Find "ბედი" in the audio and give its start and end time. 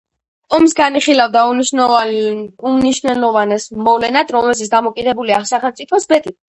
6.15-6.33